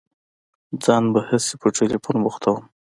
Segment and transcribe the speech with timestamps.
[0.83, 2.61] ځان به هسي په ټېلفون بوختوم.